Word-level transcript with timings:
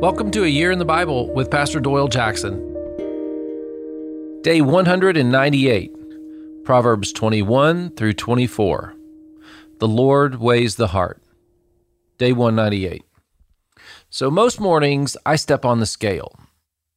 Welcome 0.00 0.30
to 0.30 0.44
A 0.44 0.46
Year 0.46 0.70
in 0.70 0.78
the 0.78 0.84
Bible 0.84 1.28
with 1.34 1.50
Pastor 1.50 1.80
Doyle 1.80 2.06
Jackson. 2.06 2.60
Day 4.42 4.60
198, 4.60 5.92
Proverbs 6.64 7.12
21 7.12 7.96
through 7.96 8.12
24. 8.12 8.94
The 9.80 9.88
Lord 9.88 10.36
weighs 10.36 10.76
the 10.76 10.86
heart. 10.86 11.20
Day 12.16 12.30
198. 12.30 13.02
So, 14.08 14.30
most 14.30 14.60
mornings 14.60 15.16
I 15.26 15.34
step 15.34 15.64
on 15.64 15.80
the 15.80 15.86
scale. 15.86 16.38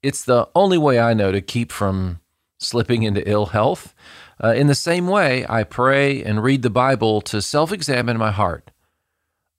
It's 0.04 0.24
the 0.24 0.47
only 0.54 0.78
way 0.78 1.00
I 1.00 1.15
know 1.15 1.32
to 1.32 1.42
keep 1.42 1.71
from 1.71 2.20
slipping 2.60 3.02
into 3.02 3.28
ill 3.28 3.47
health. 3.47 3.96
Uh, 4.43 4.54
in 4.54 4.68
the 4.68 4.75
same 4.75 5.07
way, 5.07 5.43
I 5.50 5.64
pray 5.64 6.24
and 6.24 6.43
read 6.43 6.61
the 6.61 6.70
Bible 6.70 7.21
to 7.21 7.42
self 7.42 7.71
examine 7.71 8.18
my 8.18 8.32
heart. 8.32 8.71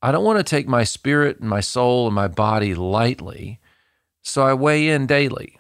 I 0.03 0.11
don't 0.11 0.25
want 0.25 0.39
to 0.39 0.45
take 0.45 0.67
my 0.67 0.83
spirit 0.83 1.39
and 1.39 1.49
my 1.49 1.61
soul 1.61 2.07
and 2.07 2.15
my 2.15 2.27
body 2.27 2.75
lightly, 2.75 3.61
so 4.23 4.43
I 4.43 4.53
weigh 4.53 4.89
in 4.89 5.07
daily. 5.07 5.59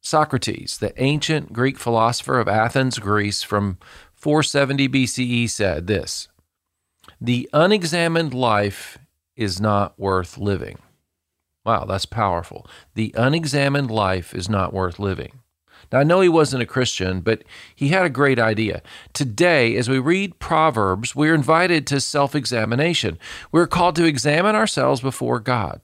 Socrates, 0.00 0.78
the 0.78 0.92
ancient 1.02 1.52
Greek 1.52 1.76
philosopher 1.76 2.38
of 2.38 2.46
Athens, 2.46 3.00
Greece, 3.00 3.42
from 3.42 3.78
470 4.14 4.88
BCE, 4.88 5.50
said 5.50 5.88
this 5.88 6.28
The 7.20 7.50
unexamined 7.52 8.32
life 8.32 8.98
is 9.34 9.60
not 9.60 9.98
worth 9.98 10.38
living. 10.38 10.78
Wow, 11.64 11.86
that's 11.86 12.06
powerful. 12.06 12.68
The 12.94 13.12
unexamined 13.16 13.90
life 13.90 14.32
is 14.32 14.48
not 14.48 14.72
worth 14.72 15.00
living. 15.00 15.40
Now, 15.92 16.00
I 16.00 16.04
know 16.04 16.20
he 16.20 16.28
wasn't 16.28 16.62
a 16.62 16.66
Christian, 16.66 17.20
but 17.20 17.44
he 17.74 17.88
had 17.88 18.04
a 18.04 18.10
great 18.10 18.38
idea. 18.38 18.82
Today, 19.12 19.76
as 19.76 19.88
we 19.88 19.98
read 19.98 20.38
Proverbs, 20.38 21.14
we're 21.14 21.34
invited 21.34 21.86
to 21.86 22.00
self 22.00 22.34
examination. 22.34 23.18
We're 23.52 23.66
called 23.66 23.96
to 23.96 24.04
examine 24.04 24.54
ourselves 24.54 25.00
before 25.00 25.40
God. 25.40 25.80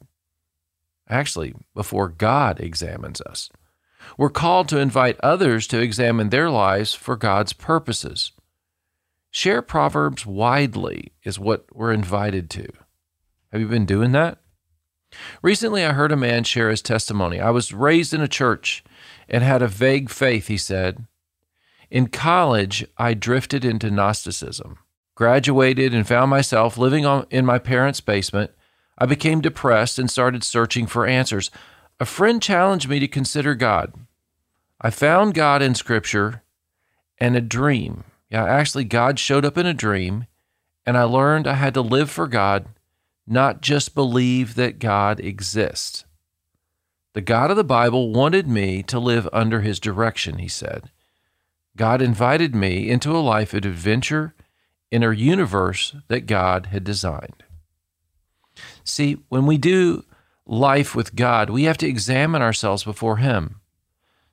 Actually, 1.09 1.55
before 1.75 2.09
God 2.09 2.61
examines 2.61 3.21
us. 3.21 3.51
We're 4.19 4.31
called 4.31 4.69
to 4.69 4.79
invite 4.79 5.19
others 5.23 5.67
to 5.69 5.81
examine 5.81 6.31
their 6.31 6.51
lives 6.51 6.93
for 6.95 7.17
God's 7.17 7.53
purposes. 7.53 8.33
Share 9.31 9.63
Proverbs 9.63 10.27
widely 10.27 11.13
is 11.23 11.39
what 11.39 11.65
we're 11.73 11.93
invited 11.93 12.51
to. 12.51 12.69
Have 13.51 13.61
you 13.61 13.69
been 13.69 13.87
doing 13.87 14.13
that? 14.13 14.42
Recently, 15.43 15.85
I 15.85 15.93
heard 15.93 16.13
a 16.13 16.17
man 16.17 16.45
share 16.45 16.71
his 16.71 16.83
testimony. 16.83 17.41
I 17.41 17.51
was 17.51 17.73
raised 17.73 18.15
in 18.15 18.21
a 18.21 18.29
church 18.29 18.83
and 19.29 19.43
had 19.43 19.63
a 19.63 19.69
vague 19.69 20.11
faith, 20.11 20.49
he 20.49 20.57
said. 20.57 21.07
In 21.91 22.07
college, 22.09 22.87
I 22.97 23.15
drifted 23.15 23.65
into 23.65 23.91
Gnosticism. 23.91 24.79
Graduated 25.15 25.93
and 25.95 26.09
found 26.09 26.31
myself 26.31 26.79
living 26.79 27.05
on, 27.05 27.27
in 27.31 27.45
my 27.45 27.59
parents' 27.59 28.01
basement. 28.01 28.51
I 28.99 29.07
became 29.07 29.41
depressed 29.41 29.99
and 29.99 30.11
started 30.11 30.43
searching 30.43 30.87
for 30.87 31.07
answers. 31.07 31.51
A 32.01 32.07
friend 32.07 32.41
challenged 32.43 32.89
me 32.89 32.99
to 32.99 33.09
consider 33.09 33.55
God. 33.55 33.93
I 34.81 34.91
found 34.91 35.35
God 35.35 35.63
in 35.63 35.75
Scripture 35.75 36.43
and 37.19 37.37
a 37.37 37.41
dream. 37.41 38.05
Yeah, 38.31 38.45
actually, 38.45 38.85
God 38.85 39.19
showed 39.19 39.45
up 39.45 39.59
in 39.59 39.67
a 39.67 39.75
dream, 39.75 40.27
and 40.87 40.97
I 40.97 41.03
learned 41.03 41.47
I 41.47 41.55
had 41.55 41.75
to 41.75 41.83
live 41.83 42.11
for 42.11 42.27
God, 42.27 42.67
not 43.27 43.61
just 43.61 43.95
believe 43.95 44.55
that 44.55 44.79
God 44.79 45.21
exists. 45.21 46.05
The 47.15 47.21
God 47.21 47.51
of 47.51 47.57
the 47.57 47.65
Bible 47.65 48.13
wanted 48.13 48.47
me 48.49 48.83
to 48.85 48.99
live 48.99 49.29
under 49.33 49.61
his 49.61 49.79
direction, 49.79 50.39
he 50.39 50.49
said. 50.49 50.91
God 51.77 52.03
invited 52.03 52.55
me 52.55 52.91
into 52.91 53.11
a 53.11 53.19
life 53.19 53.55
of 53.55 53.65
adventure 53.65 54.35
in 54.91 55.03
a 55.03 55.13
universe 55.13 55.95
that 56.09 56.27
God 56.27 56.67
had 56.67 56.85
designed. 56.85 57.45
See, 58.85 59.19
when 59.29 59.47
we 59.47 59.57
do 59.57 60.05
life 60.47 60.95
with 60.95 61.15
God, 61.15 61.51
we 61.51 61.65
have 61.65 61.79
to 61.79 61.89
examine 61.89 62.43
ourselves 62.43 62.85
before 62.85 63.19
Him. 63.19 63.61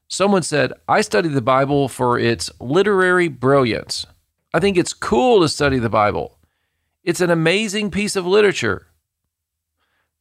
Someone 0.08 0.44
said, 0.44 0.74
I 0.88 1.02
study 1.02 1.30
the 1.30 1.42
Bible 1.42 1.88
for 1.88 2.18
its 2.18 2.50
literary 2.60 3.28
brilliance. 3.28 4.06
I 4.54 4.60
think 4.60 4.76
it's 4.76 4.94
cool 4.94 5.42
to 5.42 5.50
study 5.50 5.80
the 5.80 5.90
Bible. 5.90 6.39
It's 7.10 7.22
an 7.22 7.32
amazing 7.32 7.90
piece 7.90 8.16
of 8.16 8.28
literature. 8.28 8.86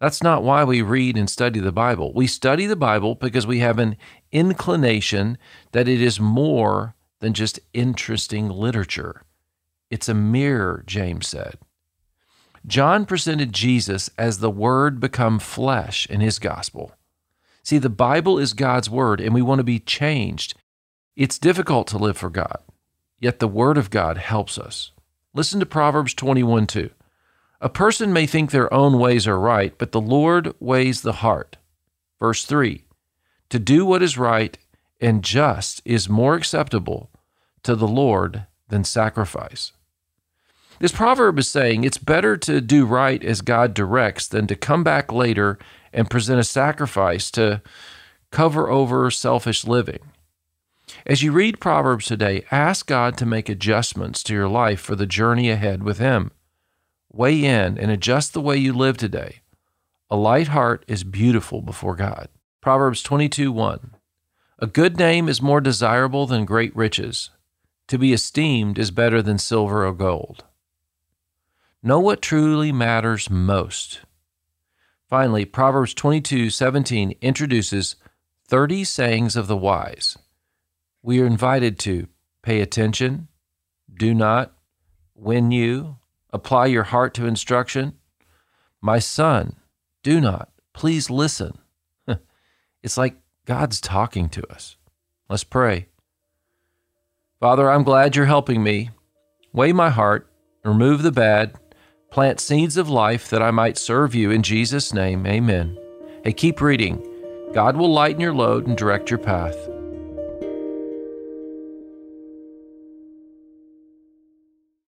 That's 0.01 0.23
not 0.23 0.43
why 0.43 0.65
we 0.65 0.81
read 0.81 1.19
and 1.19 1.29
study 1.29 1.61
the 1.61 1.71
Bible. 1.71 2.15
We 2.15 2.27
study 2.27 2.65
the 2.65 2.77
Bible 2.77 3.15
because 3.15 3.47
we 3.47 3.59
have 3.59 3.79
an 3.79 3.99
inclination 4.33 5.37
that 5.73 5.87
it 5.87 6.01
is 6.01 6.19
more 6.19 6.95
than 7.21 7.35
just 7.35 7.61
interesting 7.75 8.49
literature. 8.49 9.21
It's 9.91 10.09
a 10.09 10.15
mirror, 10.15 10.83
James 10.87 11.29
said. 11.29 11.59
John 12.67 13.05
presented 13.05 13.53
Jesus 13.53 14.09
as 14.17 14.39
the 14.39 14.49
Word 14.49 14.99
become 14.99 15.39
flesh 15.39 16.07
in 16.09 16.23
his 16.23 16.39
gospel. 16.39 16.93
See, 17.63 17.77
the 17.77 17.91
Bible 17.91 18.39
is 18.39 18.55
God's 18.55 18.89
Word, 18.89 19.21
and 19.21 19.35
we 19.35 19.43
want 19.43 19.59
to 19.59 19.63
be 19.63 19.79
changed. 19.79 20.55
It's 21.17 21.39
difficult 21.39 21.87
to 21.89 21.99
live 21.99 22.17
for 22.17 22.31
God, 22.31 22.63
yet 23.21 23.41
the 23.41 23.47
Word 23.47 23.77
of 23.77 23.91
God 23.91 24.17
helps 24.17 24.57
us. 24.57 24.93
Listen 25.35 25.61
to 25.61 25.67
Proverbs 25.67 26.15
21 26.15 26.67
2. 26.67 26.91
A 27.61 27.69
person 27.69 28.13
may 28.13 28.27
think 28.27 28.51
their 28.51 28.73
own 28.73 28.99
ways 28.99 29.27
are 29.27 29.39
right, 29.39 29.77
but 29.79 29.93
the 29.93 30.01
Lord 30.01 30.55
weighs 30.61 31.03
the 31.03 31.15
heart. 31.15 31.57
Verse 32.19 32.45
3 32.45 32.85
To 33.51 33.59
do 33.59 33.85
what 33.85 34.03
is 34.03 34.17
right 34.17 34.57
and 35.01 35.23
just 35.23 35.83
is 35.85 36.09
more 36.09 36.35
acceptable 36.35 37.11
to 37.63 37.75
the 37.75 37.89
Lord 37.89 38.47
than 38.69 38.85
sacrifice. 38.85 39.73
This 40.81 40.93
proverb 40.93 41.39
is 41.39 41.49
saying 41.49 41.83
it's 41.83 41.99
better 41.99 42.37
to 42.37 42.61
do 42.61 42.87
right 42.87 43.23
as 43.23 43.41
God 43.41 43.75
directs 43.75 44.29
than 44.29 44.47
to 44.47 44.55
come 44.55 44.85
back 44.85 45.13
later 45.13 45.59
and 45.93 46.09
present 46.09 46.39
a 46.39 46.45
sacrifice 46.45 47.31
to 47.33 47.63
cover 48.31 48.69
over 48.71 49.11
selfish 49.11 49.67
living. 49.67 49.99
As 51.07 51.23
you 51.23 51.33
read 51.33 51.61
Proverbs 51.61 52.07
today, 52.07 52.45
ask 52.51 52.87
God 52.87 53.17
to 53.19 53.27
make 53.27 53.49
adjustments 53.49 54.23
to 54.25 54.35
your 54.35 54.49
life 54.49 54.81
for 54.81 54.95
the 54.95 55.07
journey 55.07 55.51
ahead 55.51 55.83
with 55.83 55.99
Him. 55.99 56.31
Weigh 57.11 57.45
in 57.45 57.79
and 57.79 57.91
adjust 57.91 58.33
the 58.33 58.41
way 58.41 58.57
you 58.57 58.73
live 58.73 58.97
today. 58.97 59.41
A 60.11 60.17
light 60.17 60.49
heart 60.49 60.85
is 60.87 61.05
beautiful 61.05 61.63
before 61.63 61.97
God. 61.97 62.29
Proverbs 62.61 63.03
22 63.03 63.53
1. 63.53 63.95
A 64.59 64.67
good 64.67 64.99
name 64.99 65.29
is 65.29 65.41
more 65.41 65.61
desirable 65.61 66.27
than 66.27 66.45
great 66.45 66.75
riches. 66.75 67.31
To 67.89 67.99
be 67.99 68.13
esteemed 68.13 68.79
is 68.79 68.91
better 68.91 69.23
than 69.23 69.39
silver 69.39 69.87
or 69.87 69.93
gold. 69.93 70.45
Know 71.83 72.01
what 72.01 72.21
truly 72.21 72.73
matters 72.73 73.31
most. 73.31 74.01
Finally, 75.09 75.45
Proverbs 75.45 75.95
22 75.95 76.51
17 76.51 77.15
introduces 77.21 77.97
30 78.47 78.85
sayings 78.85 79.37
of 79.37 79.47
the 79.47 79.57
wise. 79.57 80.19
We 81.09 81.23
are 81.23 81.27
invited 81.27 81.79
to 81.79 82.07
pay 82.43 82.61
attention, 82.61 83.29
do 83.91 84.13
not, 84.13 84.53
when 85.15 85.51
you, 85.51 85.97
apply 86.35 86.67
your 86.67 86.83
heart 86.83 87.15
to 87.15 87.25
instruction. 87.25 87.95
My 88.83 88.99
son, 88.99 89.57
do 90.03 90.21
not. 90.21 90.51
Please 90.75 91.09
listen. 91.09 91.57
it's 92.83 92.99
like 92.99 93.17
God's 93.47 93.81
talking 93.81 94.29
to 94.29 94.53
us. 94.53 94.77
Let's 95.31 95.45
pray. 95.45 95.89
Father, 97.41 97.71
I'm 97.71 97.85
glad 97.85 98.15
you're 98.15 98.27
helping 98.27 98.63
me. 98.63 98.91
Weigh 99.55 99.73
my 99.73 99.89
heart, 99.89 100.31
remove 100.63 101.03
the 101.03 101.11
bad, 101.11 101.55
plant 102.11 102.39
seeds 102.39 102.77
of 102.77 102.91
life 102.91 103.31
that 103.31 103.41
I 103.41 103.51
might 103.51 103.79
serve 103.79 104.15
you. 104.15 104.31
In 104.31 104.43
Jesus' 104.43 104.93
name, 104.93 105.27
amen. 105.27 105.79
Hey, 106.23 106.35
keep 106.35 106.61
reading. 106.61 107.03
God 107.55 107.79
will 107.79 107.91
lighten 107.91 108.21
your 108.21 108.35
load 108.35 108.67
and 108.67 108.77
direct 108.77 109.09
your 109.09 109.21
path. 109.21 109.57